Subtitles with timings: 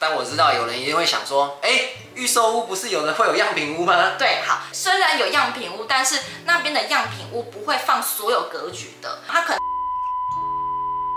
[0.00, 4.12] 但我知道有人一定会想说，哎、欸，预售屋不是有的会有样品屋吗？
[4.18, 9.58] 对，好，虽然有样品屋，但是那边的样品屋不会放所有格局的，它可能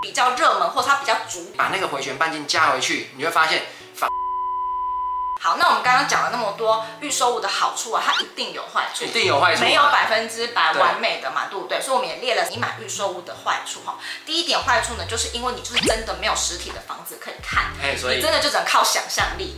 [0.01, 1.63] 比较热门，或者它比较主打。
[1.63, 3.61] 把那个回旋半径加回去，你会发现。
[5.43, 11.81] 好，那我们刚刚讲了那么多预售物的好处啊，它一定有坏处，一定有坏处，没有百分之百完美的嘛，对，不对？
[11.81, 13.97] 所以我们也列了你买预售物的坏处哈。
[14.25, 19.57] 第一点坏处呢，就是因为你就是真的没有实体的房子可以看，哎，所以你真的就只能靠想象力。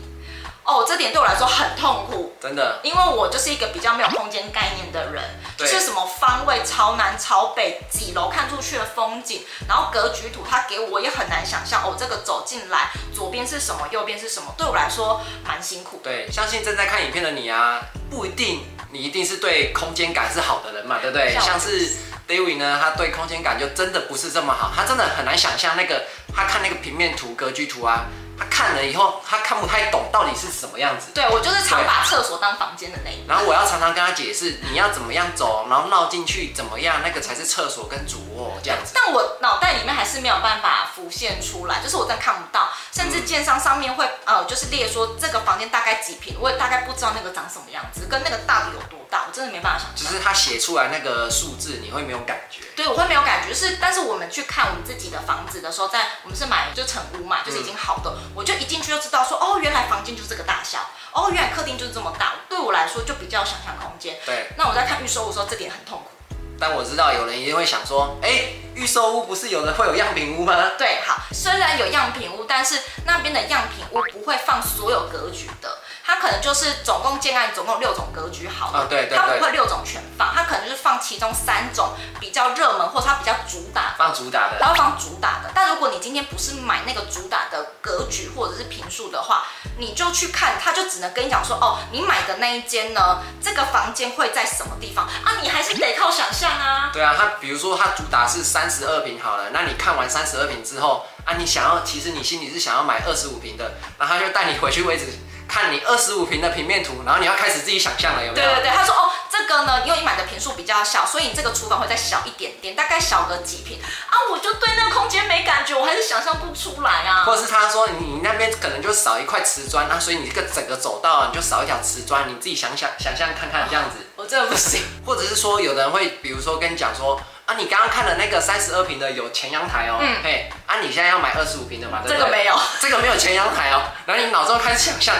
[0.66, 5.24] 哦，这点对我来说很痛苦，真的，因为我就是一个比较没有空间概念的人，
[5.56, 16.02] 就是什么方位朝南朝北几楼看出去的风景，然后格局图他给我也很难想象哦，这个走进来左边是什么，右边是什么，对我来说蛮辛苦。
[16.04, 17.80] 对，相信正在看影片的你啊，
[18.10, 21.32] 不一定你一定是对空间感是好的人嘛，对不对？
[21.32, 21.92] 像，像是
[22.28, 26.06] David 呢，他对空间感就真的不是这么好，他真的很难想象那个
[26.36, 28.06] 他看那个平面图、格局图啊。
[28.38, 31.12] 他看了以后，他看不太懂到底是什么样子。
[31.14, 33.26] 对，我就是常把厕所当房间的那一种。
[33.28, 38.92] 然后我要常常跟他解释，你要怎么样走，然后绕进去怎么样，那个才是厕所跟主卧这样子。
[38.94, 50.08] 但我脑袋里面还是没有办法浮现出来，就是我真的看不到，甚至建商上面会呃，就是列说这个房间大概几平，我也大概不知道那个长什么样子，跟那个到底有多大，我真的没办法想象。
[50.08, 52.62] 只是他写出来那个数字，你会没有感觉。
[52.76, 60.80] 对，我会没有感觉，就是但是我们去看我们自己的房子的时候，在我们是买就成屋嘛，就是已经好的，嗯、我就一进去就知道说，哦，原来房间就是这个大小，
[61.12, 64.18] 哦，原来客厅就是这么大，对我来说就比较想象空间。
[64.26, 66.10] 对，那我在看预售屋的时候，这点很痛苦。
[66.58, 70.72] 但我知道有人一定会想说，哎、欸，预售屋不是有的会有样品屋吗？
[70.78, 75.78] 对，好，虽然有样品屋，但是那边的样品屋不会放所有格局的。
[76.06, 85.50] 它可能就是总共建案总共六种格局好了，哦、对对对，它不会六种全放，它可能就是放其中三种比较热门或者它比较主打，放主打的，然后放主打的。
[85.56, 89.46] 但如果你今天不是买那个主打的格局或者是平数的话，
[89.80, 95.42] 你就去看，他就只能跟你讲说，哦，你买的那一间呢，这个房间会在什么地方啊？
[95.42, 96.92] 你还是得靠想象啊。
[96.94, 105.08] 对啊，他比如说他主打是三十二平好了，那你看完三十二平之后啊，你想要其实你心里是想要买二十五平的，然后他就带你回去位置。
[105.48, 108.46] 看你二十五平的平面图，然后你要开始自己想象了，有没有？
[108.46, 117.24] 对对对，他说哦，这个呢，因为你买的平数比较小，所以你这个厨房会再小一点点，大概小个几平啊，我就对那个空间没感觉，我还是想象不出来啊。
[117.26, 124.00] 或者是他说你那边可能就少一块瓷砖啊，所以你这个整个走道你就少一条瓷砖，你自己想想想象看看这样子。
[124.16, 124.82] 哦，我真的不行。
[125.06, 127.20] 或者是说有人会，比如说跟你讲说。
[127.46, 132.18] 啊，你刚刚看的那个三十二平的有前阳台哦，嗯，嘿，啊，你现在要买二十五平的嘛，对不对？
[132.18, 135.16] 这个没有， 这个没有前阳台哦，然后你脑中开始想象，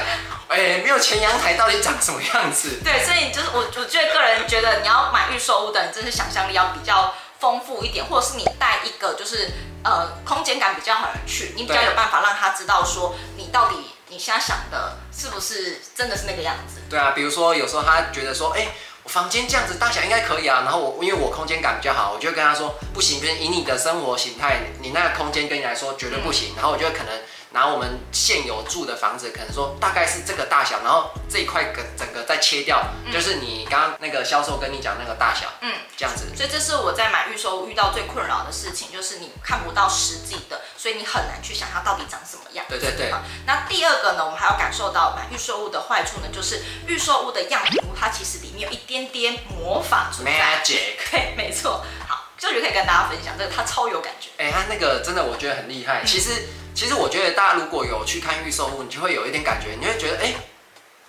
[0.48, 2.82] 哎、欸，没有前阳台到底长什么样子？
[2.84, 9.52] 对，所以就是我，我觉得个人觉得你要买预售屋的，你真是想象力要比较丰富一点，或者是你带一个就是
[9.84, 13.76] 呃空间感比较好的去，你比较有办法让他知道说你到底
[14.08, 16.82] 你现在想的是不是真的是那个样子？
[16.90, 18.72] 对啊，比如说有时候他觉得说，哎、欸。
[19.06, 27.22] 我房间这样子大小应该可以啊，然后我因为我空间感比较好，我就跟他说不行，不行，以你的生活形态，你那个空间跟你来说绝对不行，然后我就可能。
[27.56, 36.26] 拿我们现有住的房子，可能说大概是这个大小，然后这一块整整个再切掉，嗯、就是你刚刚那个销售跟你讲那个大小，嗯，这样子。
[36.36, 42.66] 所以这是我在买预售屋遇到最困扰的事情，就是你看不到实际的，所以你很难去想它到底长什么样。
[42.68, 43.10] 对对对。
[43.48, 50.62] 那第二个呢，我们还要感受到买预售物的坏处呢，就是预售物的样品屋它其实里面有一点点魔法存在。
[50.62, 50.98] Magic。
[51.10, 51.86] 对，没错。
[52.06, 54.32] 好，这就可以跟大家分享，这个它超有感觉。
[54.40, 56.50] 哎、欸，它那个真的我觉得很厉害，嗯、其实。
[56.76, 60.36] 其实我觉得大家如果有去看预售屋，你就会有一点感觉，你会觉得，哎、欸，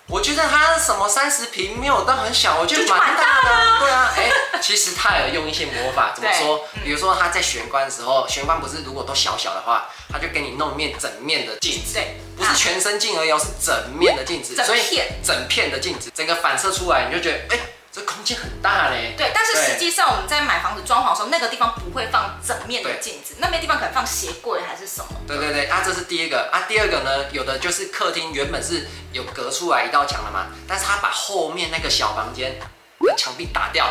[0.07, 6.61] 我觉得它什么三十平没有到很小，我觉得蛮大的，对啊，哎、欸，其实它有用一些魔法，怎么说？
[6.85, 14.81] 比如说它在玄关的时候，玄关不是如果都小小的话，它就给你弄面整面的镜子，对，不是全身镜而已，是整面的镜子，所以
[15.21, 17.76] 整片的镜子，整个反射出来，你就觉得，哎、欸。
[17.97, 25.07] 这空间很大嘞，对，但是实际上我们在买房子装潢的时候，那个地方不会放整面的镜子，那边地方可能放鞋柜还是什么？
[25.27, 33.87] 对对对，啊，这是第一个啊，第二个呢，有的就是客厅原本是有隔出来一道墙的嘛，但是他把后面那个小房间的墙壁打掉。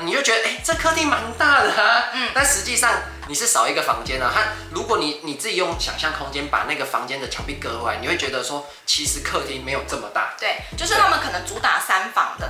[0.00, 4.30] 你就觉得，哎、欸，这客厅蛮大的啊，嗯，但实际上你是少一个房间啊。
[4.32, 10.34] 它，如果你你自己用想象空间把那个房间的墙壁隔回来，你会觉得说，其实客厅没有这么大。
[10.38, 12.47] 对，就是他们可能主打三房的，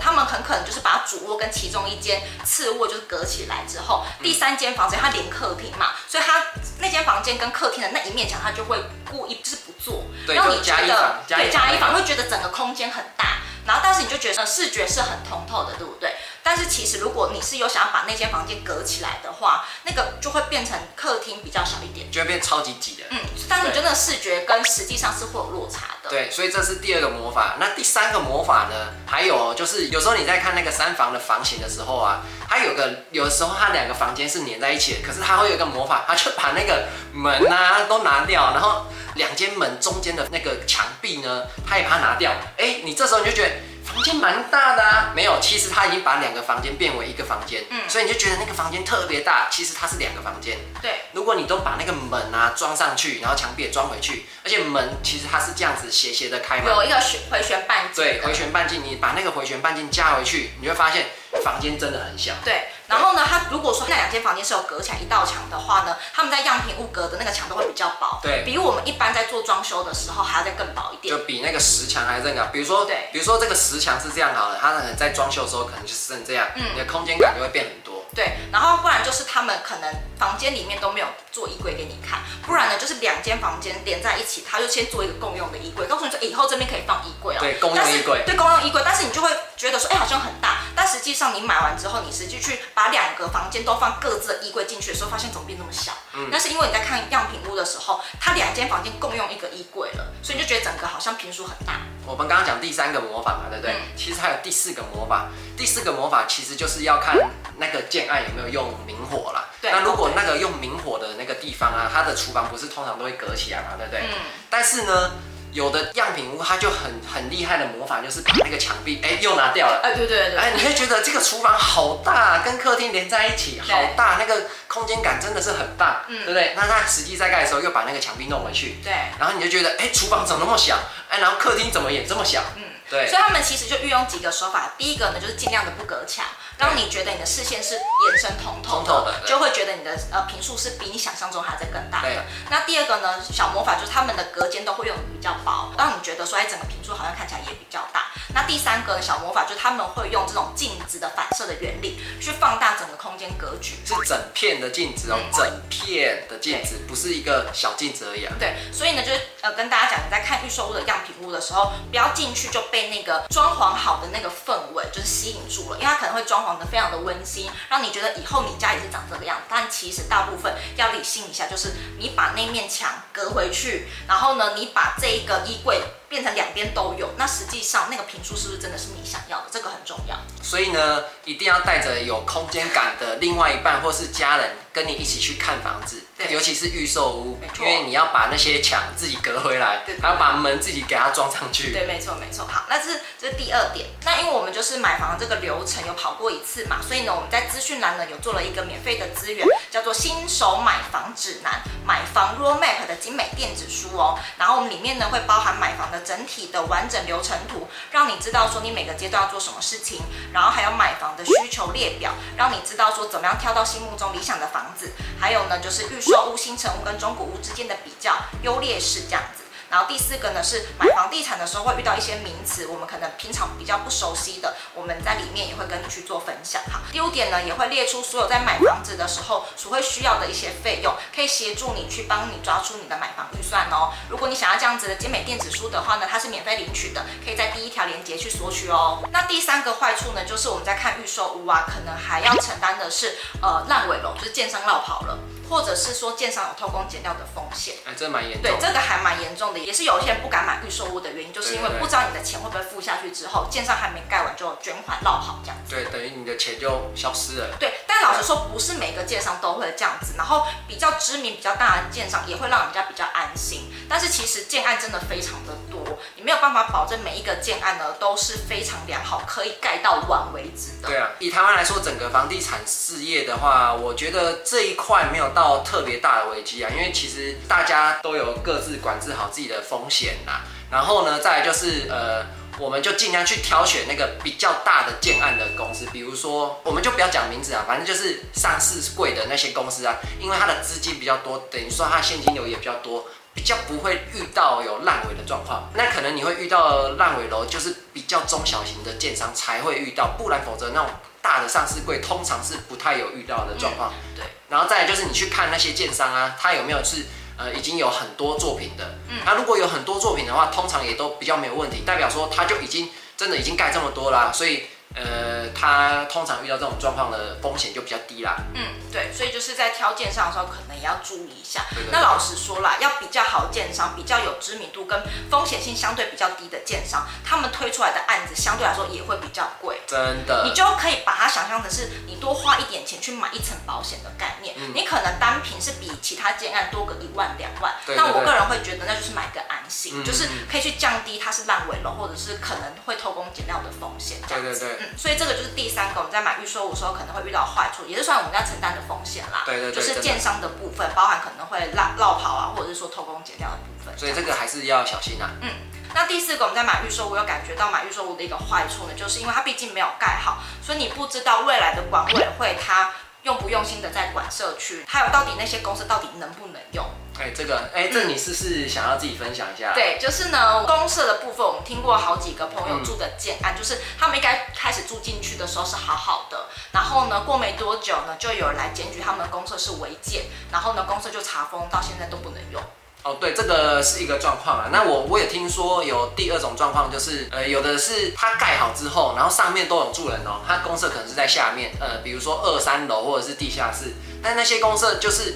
[1.09, 6.45] 主卧跟其中一间次卧就是隔起来之后，第三间房间它连客厅嘛，所以它
[6.79, 8.79] 那间房间跟客厅的那一面墙，它就会
[9.11, 16.15] 故意就是不做，对，让你觉得对加一房会觉得整个空间很大，然后但是你就觉得视觉是很通透的，对不对？
[16.59, 23.05] 是其实如果你是有想要把那间房间隔起来的话，那个就会变成客厅比较小一点，就会变超级挤的。
[23.11, 23.19] 嗯，
[23.49, 26.11] 但是你真的视觉跟实际上是会有落差的。
[26.11, 27.57] 对，所以这是第二个魔法。
[27.61, 28.93] 那第三个魔法呢？
[29.07, 42.33] 还有就是有时候你在看那个三房的房型的时候啊，它有个有的时候它两个房间是连在一起的，可是它会有一个魔法，它就把那个门啊都拿掉，然后两间门中间的那个墙壁呢，它也把它拿掉。
[42.57, 43.55] 哎，你这时候你就觉得。
[43.99, 50.57] 房间蛮大的啊，没有，其实他已经把两个房间变为一个房间，嗯，所以你就觉得那个房间特别大，其实它是两个房间。
[50.81, 56.95] 对，如果你都把那个门啊装上去，然后墙壁也装回去，而且门其实它是这样子斜斜的开嘛，有一个
[57.29, 61.07] 回旋半径，对，回旋半径，你把那个回旋半径加回去，你会发现
[61.45, 62.35] 房间真的很小。
[62.45, 62.69] 对。
[62.89, 72.47] 然后呢，它如果说那两间房间是有隔起来一道墙的话呢，他们在样品屋隔的那个墙都会比较薄，对，比我们一般在做装修的时候还要再更薄一点，就比那个石墙还要更高。
[72.53, 78.03] 比如说，对，比如说这个石墙是这样好了，它可能在装修的时候可能就是这样，嗯，你的空间感就会变很多。
[78.19, 87.39] 对，然后不然就是他们可能房间里面都没有做衣柜给你看，不然呢就是两间房间连在一起，他就先做一个共用的衣柜，告诉你说以后这边可以放衣柜哦。
[87.39, 88.25] 对，共用衣柜。
[88.27, 95.93] 对，共用衣柜，但是你就会觉得说，哎，好像很大，但实际上你买完之后，你实际去把两个房间都放各自的衣柜进去的时候，发现怎么变那么小？
[96.15, 101.75] 嗯，那是因为你在看样品屋的时候，它两间房间共用一个衣柜了，所以你就觉得整个好像平数很大。
[102.05, 103.75] 我们刚刚讲第三个魔法嘛，对不对？
[103.75, 107.15] 嗯、其实还有第四个魔法，第四个魔法其实就是要看
[107.59, 109.45] 那个建案有没有用明火啦。
[109.61, 109.71] 对。
[109.71, 114.01] 那如果那个用明火的那个地方啊，它的厨房不是通常都会隔起来嘛，对不对？
[114.01, 114.19] 嗯。
[114.51, 115.13] 但是呢，
[115.53, 119.81] 有的样品屋它就很很厉害的魔法，就是把那个墙壁哎又拿掉了。
[119.83, 120.37] 哎，对对对。
[120.37, 126.55] 哎，你会觉得这个厨房好大，跟客厅连在一起，好大，那个空间感真的是很大，嗯，对不对？
[126.57, 128.93] 那它实际在盖的时候又把那个墙壁弄回去，对。
[129.19, 130.79] 然后你就觉得，哎，厨房怎么那么小？
[131.09, 132.43] 哎，然后客厅怎么也这么小？
[132.57, 132.63] 嗯。
[132.91, 134.73] 对，所以他们其实就运用几个手法。
[134.79, 136.25] 第一个呢，就是尽量的不隔墙，
[136.59, 142.25] 让你觉得你的视线是延伸通透的，就会觉得你的呃坪数是比你想象中还在更大的。
[142.51, 148.07] 那第二个呢，小魔法就是他们的隔间都会用的比较薄，让你觉得说哎，整个坪数好像看起来也比较大。
[148.35, 158.35] 那第三个小魔法就是他们会用这种镜子的反射的原理去放大整个空间格局，是整片的镜子哦，嗯、整片的镜子，不是一个小镜子而已啊。
[158.39, 169.43] 对，所以呢，就是呃跟大家讲，你在看预售屋的样品屋的时候，不要进去就被那个装潢好的那个氛围就是吸引住了，因为它可能会装潢非常的温馨，让你觉得以后你家也是长这个样子。
[169.49, 175.83] 但其实大部分要理性一下，就是你把那面墙隔回去，然后呢，你把这一个衣柜。
[176.09, 179.47] 变成两边都有，那实际上那个评数是不是真的是你想要的？
[179.51, 180.17] 这个很重要。
[180.43, 191.73] 所以呢，一定要带着有空间感的另外一半或是家人跟你一起去看房子，对尤其是预售屋，因为你要把那些墙自己隔回来，对，还要把门自己给它装上去。
[191.73, 192.47] 对，没错，没错。
[192.47, 193.87] 好，那这是这是第二点。
[194.05, 204.19] 那因为我们就是买房的这个流程有跑过一次嘛，所以呢，我们在资讯栏呢有做了一个免费的资源，叫做新手买房指南，买房 Roadmap 的精美电子书哦。
[204.39, 205.98] 然后我们里面呢会包含买房的。
[206.01, 210.01] 整体的完整流程图，让你知道说你每个阶段要做什么事情，
[210.33, 219.45] 然后还有买房的需求列表，让你知道说怎么样挑到心目中理想的房子，还有呢就是预售屋、新城屋跟中古屋之间的比较优劣势这样子。
[219.71, 226.81] 然后第四个呢是买房地产的时候会遇到一些名词，我们可能平常比较不熟悉的，我们在里面也会跟你去做分享哈。
[226.91, 233.93] 第五点呢也会列出所有在买房子的时候所会需要的一些费用，可以协助你去帮你抓出你的买房预算哦。
[234.09, 239.03] 如果你想要这样子的精美电子书的话呢，它是免费领取的，可以在第一条链接去索取哦。
[239.13, 245.19] 那第三个坏处呢，就是我们在看预售屋啊，可能还要承担的是呃烂尾楼，就是建商落跑了。
[245.49, 248.43] 或者是说建商有偷工减料的风险，哎，这蛮严重。
[248.43, 255.75] 对，这个还蛮严重的，也是有一些人不敢买预售屋的原因，就是因为不知道你的钱会不会付下去之后，建商还没盖完就卷款落跑这样子。
[255.75, 257.57] 对，等于你的钱就消失了。
[257.59, 263.71] 对，但老实说，不是每个建商都会这样子，然后比较知名、比较大的建商也会让人家比较安心。
[263.89, 265.68] 但是其实建案真的非常的多，
[266.17, 270.89] 你没有办法保证每一个建案呢都是非常良好，可以盖到完为止的。
[270.89, 280.43] 对啊，以台湾来说，整个房地产事业的话，我觉得这一块没有到特别大的危机啊，因为其实大家都有各自管制好自己的风险啦。
[280.71, 282.27] 然后呢，再就是呃，
[282.59, 293.07] 我们就尽量去挑选那个比较大的建案的公司，比如说我们就不要讲名字啊，反正就是上市贵的那些公司啊，因为它的资金比较多，等于说它现金流也比较多，
[293.39, 295.71] 比较不会遇到有烂尾的状况。
[295.75, 300.91] 那可能你会遇到烂尾楼，就是比较中小型的建商才会遇到，不然否则那种。
[301.21, 304.25] 大的上市柜通常是不太有遇到的状况，嗯，对。
[304.49, 307.05] 然后再来就是你去看那些建商啊，他有没有是
[307.37, 314.65] 呃已经有很多作品的，嗯，那如果有很多作品的话，通常也都比较没有问题，代表说他就已经真的已经盖这么多啦啊，所以。
[314.99, 318.37] 呃，他通常遇到这种状况的风险就比较低啦。
[318.55, 318.63] 嗯，
[318.93, 321.65] 对，所以就是在挑建商的时候，可能也要注意一下。
[321.91, 329.81] 那老实说啦，要比较好的建商，比较有知名度跟风险性相对比较低的建商，他们推出来的案子相对来说也会比较贵。
[329.87, 334.55] 真的，你就可以把它想象成是你多花一点钱去买一层保险的概念。
[334.59, 344.19] 嗯、你可能单品是比其他建案多个一万两万，那我个人会觉得那就是买个安心，嗯、就是可以去降低它是烂尾楼或者是可能会偷工减料的风险。
[344.29, 349.43] 对对对，嗯，所以这个就是第三个我们在买预售屋的时候可能会遇到坏处，也是算我们要承担的风险啦。
[349.45, 353.99] 对对对，就是建商的部分，包含可能会落落跑啊，或者是说偷工减料的部分。
[353.99, 355.31] 所以这个还是要小心啊。
[355.41, 355.51] 嗯，
[355.95, 362.93] 那第四个我们在买预售屋，有感觉到买预售屋的一个坏处呢，就是因为它毕竟没有盖好，所以你不知道未来的管委会它
[363.23, 366.85] 用不用心的在管社区，还有到底那些公司到底能不能用。
[367.21, 369.73] 哎，这个，哎，这个你是不是想要自己分享一下？
[369.75, 382.63] 对，就是呢，公设的部分，我们听过好几个朋友住的建案，嗯、就是他们应该开始住进去的时候是好好的，然后呢，过没多久呢，就有人来检举他们的公设是违建，然后呢，公设就查封，到现在都不能用。
[383.03, 384.69] 哦，对，这个是一个状况啊。
[384.73, 395.35] 那我我也听说有第二种状况，就是呃，有的是它盖好之后，然后上面都有住人哦，它公设可能是在下面，呃，比如说二三楼或者是地下室，但那些公社就是。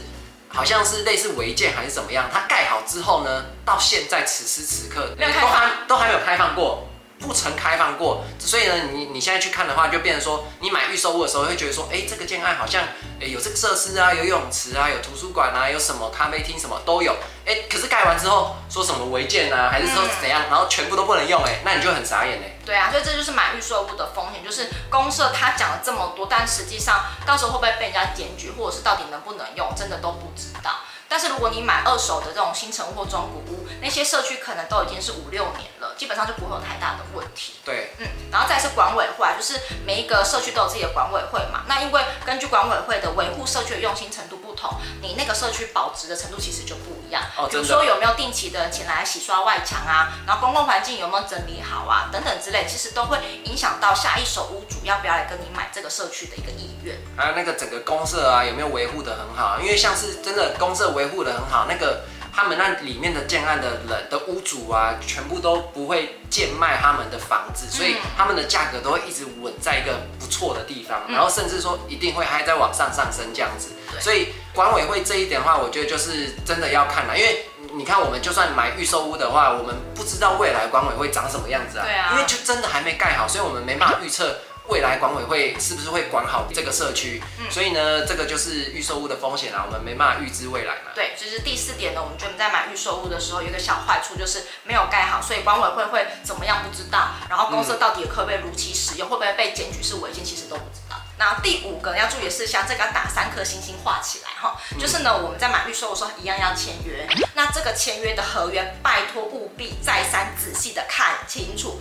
[0.52, 2.28] 好像是类似违建还是怎么样？
[2.32, 8.25] 它盖好之后呢，到现在此时此刻都还都还没有开放过，不曾开放过。
[8.38, 12.82] 所以呢，你你现在去看的话，就变成说，你买预售屋的时候会觉得说，哎，这个建案好像，
[13.21, 17.16] 哎，有这个设施啊，有游泳池啊，有图书馆啊，有什么咖啡厅什么都有。
[17.44, 22.58] 哎，可是盖完之后说什么违建啊，还是说怎样，然后全部都不能用，哎，那你就很傻眼哎。
[22.64, 30.70] 对啊，所以这就是买预售屋的风险，就是公社他讲了这么多，但实际上到时候会不会被人家检举，或者是到底能不能用，真的都不知道。
[31.08, 37.56] 但是如果你买二手的这种新城或中古屋，那些社区可能都已经是五六年了，基本上就不会有太大的问题。
[37.62, 41.64] 对，嗯，然后再是管委会，就是每一个社区都有自己的管委会嘛。
[41.68, 44.70] 那因为根据管委会的维护社区的用心程度不同，
[45.02, 47.22] 你那个社区保值的程度其实就不一样。
[47.37, 56.97] 哦，比如说有没有定期的前来洗刷外墙啊，然后公共环境有没有整理好啊，等等之类，其实都会影响到下一手屋主要不要来跟你买这个社区的一个意愿。
[57.17, 59.59] 还有那个整个公社啊，有没有维护的很好？
[59.61, 62.03] 因为像是真的公社维护的很好，那个
[62.35, 73.73] 他们那里面的建案的人的屋主啊，全部都不会贱卖他们的房子，所以他们的价格都会一直稳在一个不错的地方，然后甚至说一定会还在往上上升这样子。
[74.01, 84.39] 所以管委会这一点的话，我觉得就是真的要看了，因为你看我们就算买预售屋的话，我们不知道未来管委会长什么样子啊，对啊，因为就真的还没盖好，所以我们没办法预测。
[84.69, 87.23] 未来管委会是不是会管好这个社区？
[87.38, 90.92] 嗯，所以呢，这个就是预售屋的风险啊，我们没办法预知未来嘛。
[90.95, 100.97] 对，就是第四点呢，我们觉得在买预售屋的时候，有一个小坏处就是没有盖好，所以管委会会怎么样不知道，然后公设到底可不可以如期使用，会不会被检举是违建，其实都不知道。
[101.19, 111.81] 那第五个要注意的是，像这个要打三颗星星画起来哈，就是呢，我们在买预售的时候一样要签约，那这个签约的合约，拜托务必再三仔细的看清楚。